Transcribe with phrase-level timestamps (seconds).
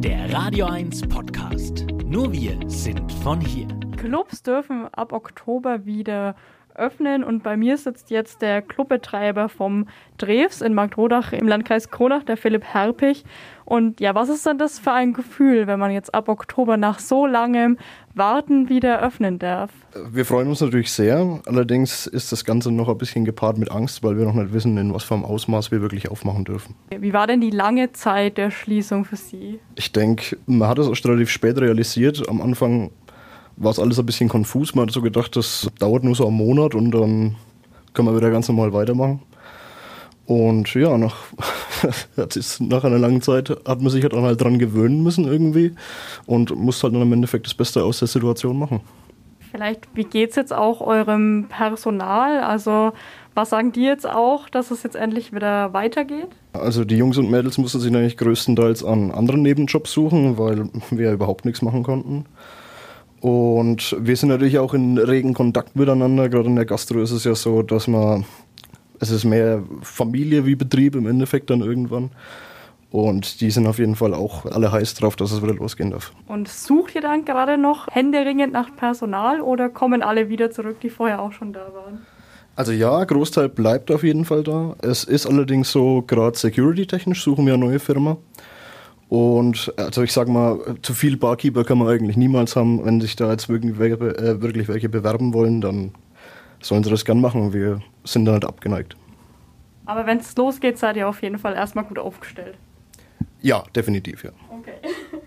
[0.00, 1.84] Der Radio 1 Podcast.
[2.04, 3.66] Nur wir sind von hier.
[3.96, 6.36] Clubs dürfen ab Oktober wieder
[6.78, 9.86] öffnen und bei mir sitzt jetzt der Clubbetreiber vom
[10.16, 13.24] Drews in Marktrodach im Landkreis Kronach, der Philipp Herpich.
[13.64, 16.98] Und ja, was ist denn das für ein Gefühl, wenn man jetzt ab Oktober nach
[16.98, 17.76] so langem
[18.14, 19.70] Warten wieder öffnen darf?
[20.10, 21.40] Wir freuen uns natürlich sehr.
[21.46, 24.76] Allerdings ist das Ganze noch ein bisschen gepaart mit Angst, weil wir noch nicht wissen,
[24.78, 26.74] in was für einem Ausmaß wir wirklich aufmachen dürfen.
[26.90, 29.60] Wie war denn die lange Zeit der Schließung für Sie?
[29.74, 32.28] Ich denke, man hat es auch relativ spät realisiert.
[32.28, 32.90] Am Anfang
[33.58, 34.74] war es alles ein bisschen konfus.
[34.74, 37.36] Man hat so gedacht, das dauert nur so einen Monat und dann
[37.92, 39.20] können wir wieder ganz normal weitermachen.
[40.26, 41.16] Und ja, nach,
[42.60, 45.74] nach einer langen Zeit hat man sich halt dann halt dran gewöhnen müssen irgendwie
[46.26, 48.80] und muss halt dann im Endeffekt das Beste aus der Situation machen.
[49.50, 52.40] Vielleicht, wie geht es jetzt auch eurem Personal?
[52.40, 52.92] Also,
[53.34, 56.28] was sagen die jetzt auch, dass es jetzt endlich wieder weitergeht?
[56.52, 61.06] Also, die Jungs und Mädels mussten sich eigentlich größtenteils an anderen Nebenjobs suchen, weil wir
[61.06, 62.26] ja überhaupt nichts machen konnten.
[63.20, 66.28] Und wir sind natürlich auch in regen Kontakt miteinander.
[66.28, 68.24] Gerade in der Gastro ist es ja so, dass man,
[69.00, 72.10] es ist mehr Familie wie Betrieb im Endeffekt dann irgendwann.
[72.90, 76.12] Und die sind auf jeden Fall auch alle heiß drauf, dass es wieder losgehen darf.
[76.26, 80.88] Und sucht ihr dann gerade noch händeringend nach Personal oder kommen alle wieder zurück, die
[80.88, 82.06] vorher auch schon da waren?
[82.56, 84.74] Also ja, Großteil bleibt auf jeden Fall da.
[84.80, 88.16] Es ist allerdings so, gerade security-technisch suchen wir eine neue Firma.
[89.08, 92.84] Und also ich sag mal, zu viel Barkeeper kann man eigentlich niemals haben.
[92.84, 95.92] Wenn sich da jetzt wirklich, äh, wirklich welche bewerben wollen, dann
[96.60, 97.52] sollen sie das gern machen.
[97.52, 98.96] Wir sind da nicht abgeneigt.
[99.86, 102.56] Aber wenn es losgeht, seid ihr auf jeden Fall erstmal gut aufgestellt.
[103.40, 104.30] Ja, definitiv, ja.
[104.50, 104.74] Okay.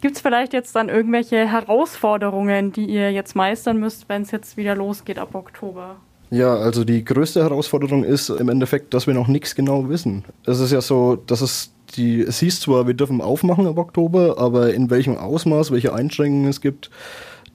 [0.00, 4.56] Gibt es vielleicht jetzt dann irgendwelche Herausforderungen, die ihr jetzt meistern müsst, wenn es jetzt
[4.56, 5.96] wieder losgeht ab Oktober?
[6.30, 10.24] Ja, also die größte Herausforderung ist im Endeffekt, dass wir noch nichts genau wissen.
[10.44, 14.36] Es ist ja so, dass es die, es hieß zwar, wir dürfen aufmachen ab Oktober,
[14.38, 16.90] aber in welchem Ausmaß, welche Einschränkungen es gibt,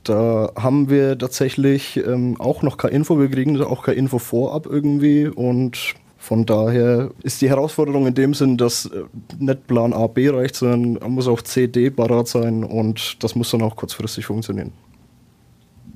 [0.03, 3.20] da haben wir tatsächlich ähm, auch noch keine Info.
[3.20, 8.33] Wir kriegen auch keine Info vorab irgendwie und von daher ist die Herausforderung in dem
[8.33, 9.04] Sinn, dass äh,
[9.39, 13.36] nicht Plan A, B reicht, sondern man muss auch C, D parat sein und das
[13.36, 14.71] muss dann auch kurzfristig funktionieren.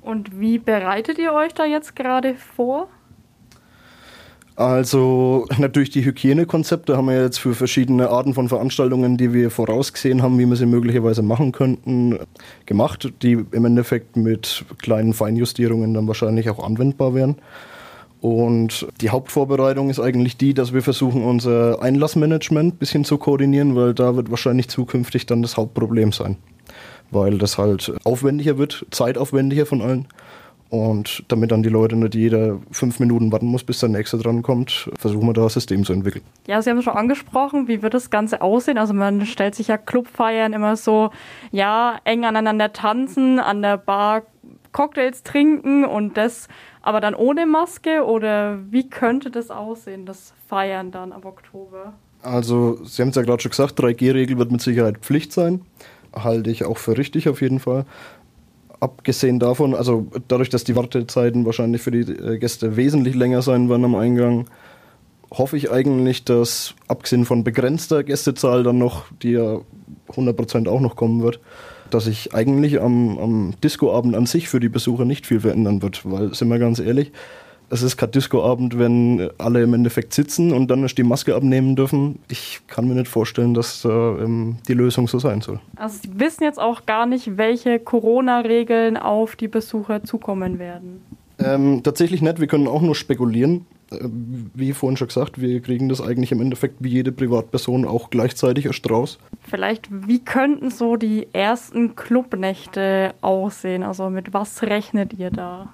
[0.01, 2.87] Und wie bereitet ihr euch da jetzt gerade vor?
[4.57, 10.23] Also natürlich die Hygienekonzepte haben wir jetzt für verschiedene Arten von Veranstaltungen, die wir vorausgesehen
[10.23, 12.19] haben, wie wir sie möglicherweise machen könnten,
[12.65, 17.35] gemacht, die im Endeffekt mit kleinen Feinjustierungen dann wahrscheinlich auch anwendbar wären.
[18.19, 23.75] Und die Hauptvorbereitung ist eigentlich die, dass wir versuchen, unser Einlassmanagement ein bisschen zu koordinieren,
[23.75, 26.35] weil da wird wahrscheinlich zukünftig dann das Hauptproblem sein
[27.11, 30.07] weil das halt aufwendiger wird, zeitaufwendiger von allen.
[30.69, 34.41] Und damit dann die Leute nicht jeder fünf Minuten warten muss, bis der nächste dran
[34.41, 36.23] kommt, versuchen wir da ein System zu entwickeln.
[36.45, 38.77] Ja, Sie haben es schon angesprochen, wie wird das Ganze aussehen?
[38.77, 41.11] Also man stellt sich ja Clubfeiern immer so,
[41.51, 44.23] ja, eng aneinander tanzen, an der Bar
[44.73, 46.47] Cocktails trinken und das
[46.81, 51.93] aber dann ohne Maske oder wie könnte das aussehen, das Feiern dann ab Oktober?
[52.21, 55.61] Also, Sie haben es ja gerade schon gesagt, 3G-Regel wird mit Sicherheit Pflicht sein
[56.23, 57.85] halte ich auch für richtig auf jeden Fall.
[58.79, 63.69] Abgesehen davon, also dadurch, dass die Wartezeiten wahrscheinlich für die äh, Gäste wesentlich länger sein
[63.69, 64.45] werden am Eingang,
[65.31, 69.61] hoffe ich eigentlich, dass abgesehen von begrenzter Gästezahl dann noch, die ja
[70.09, 71.39] 100% auch noch kommen wird,
[71.89, 76.09] dass sich eigentlich am, am Discoabend an sich für die Besucher nicht viel verändern wird,
[76.09, 77.11] weil, sind wir ganz ehrlich,
[77.69, 81.75] es ist kein Discoabend, wenn alle im Endeffekt sitzen und dann erst die Maske abnehmen
[81.75, 82.19] dürfen.
[82.29, 84.25] Ich kann mir nicht vorstellen, dass äh,
[84.67, 85.59] die Lösung so sein soll.
[85.75, 91.01] Also Sie wissen jetzt auch gar nicht, welche Corona-Regeln auf die Besucher zukommen werden.
[91.39, 92.39] Ähm, tatsächlich nicht.
[92.39, 93.65] Wir können auch nur spekulieren.
[93.91, 93.99] Äh,
[94.53, 98.65] wie vorhin schon gesagt, wir kriegen das eigentlich im Endeffekt wie jede Privatperson auch gleichzeitig
[98.65, 99.19] erst raus.
[99.43, 103.83] Vielleicht, wie könnten so die ersten Clubnächte aussehen?
[103.83, 105.69] Also mit was rechnet ihr da?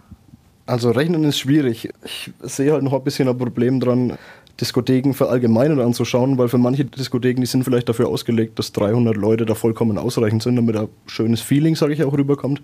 [0.65, 1.89] Also rechnen ist schwierig.
[2.05, 4.17] Ich sehe halt noch ein bisschen ein Problem dran,
[4.61, 9.45] Diskotheken verallgemeinern anzuschauen, weil für manche Diskotheken, die sind vielleicht dafür ausgelegt, dass 300 Leute
[9.45, 12.61] da vollkommen ausreichend sind, damit ein schönes Feeling, sage ich, auch rüberkommt.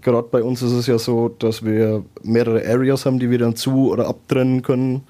[0.00, 3.54] Gerade bei uns ist es ja so, dass wir mehrere Areas haben, die wir dann
[3.54, 5.02] zu- oder abtrennen können.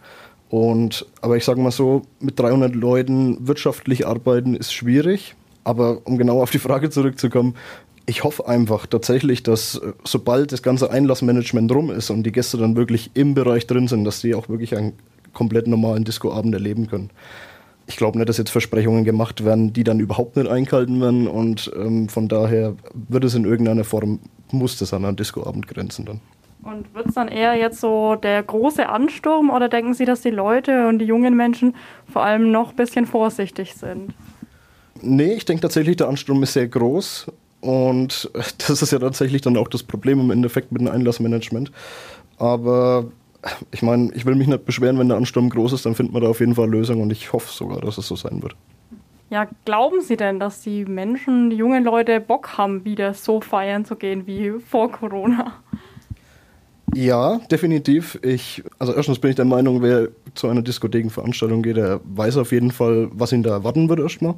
[0.50, 5.34] Und, aber ich sage mal so, mit 300 Leuten wirtschaftlich arbeiten ist schwierig.
[5.64, 7.54] Aber um genau auf die Frage zurückzukommen,
[8.06, 12.58] ich hoffe einfach tatsächlich, dass äh, sobald das ganze Einlassmanagement rum ist und die Gäste
[12.58, 14.94] dann wirklich im Bereich drin sind, dass sie auch wirklich einen
[15.32, 17.10] komplett normalen Discoabend erleben können.
[17.86, 21.70] Ich glaube nicht, dass jetzt Versprechungen gemacht werden, die dann überhaupt nicht eingehalten werden und
[21.76, 22.74] ähm, von daher
[23.08, 24.20] wird es in irgendeiner Form,
[24.50, 26.20] muss das an einen Discoabend grenzen dann.
[26.62, 30.30] Und wird es dann eher jetzt so der große Ansturm oder denken Sie, dass die
[30.30, 31.74] Leute und die jungen Menschen
[32.10, 34.14] vor allem noch ein bisschen vorsichtig sind?
[35.00, 37.26] Nee, ich denke tatsächlich, der Ansturm ist sehr groß.
[37.62, 41.72] Und das ist ja tatsächlich dann auch das Problem im Endeffekt mit dem Einlassmanagement.
[42.36, 43.06] Aber
[43.70, 46.22] ich meine, ich will mich nicht beschweren, wenn der Ansturm groß ist, dann findet man
[46.22, 48.54] da auf jeden Fall Lösungen und ich hoffe sogar, dass es so sein wird.
[49.30, 53.84] Ja, glauben Sie denn, dass die Menschen, die jungen Leute Bock haben, wieder so feiern
[53.84, 55.54] zu gehen wie vor Corona?
[56.94, 58.18] Ja, definitiv.
[58.22, 62.52] Ich, also erstens bin ich der Meinung, wer zu einer Diskothekenveranstaltung geht, der weiß auf
[62.52, 64.34] jeden Fall, was ihn da erwarten wird erstmal.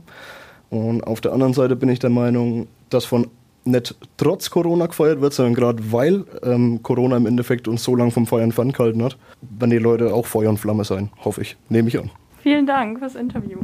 [0.70, 3.28] Und auf der anderen Seite bin ich der Meinung, dass von
[3.64, 8.10] nicht trotz Corona gefeiert wird, sondern gerade weil ähm, Corona im Endeffekt uns so lange
[8.10, 11.56] vom Feiern ferngehalten hat, werden die Leute auch Feuer und Flamme sein, hoffe ich.
[11.68, 12.10] Nehme ich an.
[12.42, 13.58] Vielen Dank fürs Interview.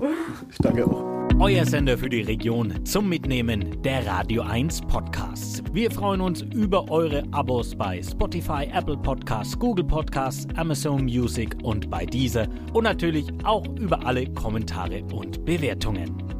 [0.50, 1.04] Ich danke auch.
[1.38, 5.62] Euer Sender für die Region zum Mitnehmen der Radio 1 Podcasts.
[5.72, 11.90] Wir freuen uns über eure Abos bei Spotify, Apple Podcasts, Google Podcasts, Amazon Music und
[11.90, 16.39] bei dieser und natürlich auch über alle Kommentare und Bewertungen.